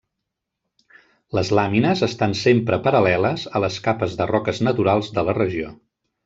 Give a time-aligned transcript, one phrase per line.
[1.39, 5.73] Les làmines estan sempre paral·leles a les capes de roques naturals de la regió.